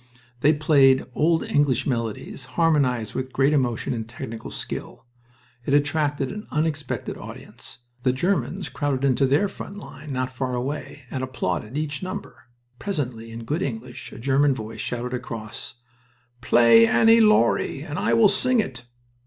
[0.39, 5.05] They played old English melodies, harmonized with great emotion and technical skill.
[5.63, 7.77] It attracted an unexpected audience.
[8.01, 12.45] The Germans crowded into their front line not far away and applauded each number.
[12.79, 15.75] Presently, in good English, a German voice shouted across:
[16.41, 18.85] "Play 'Annie Laurie' and I will sing it."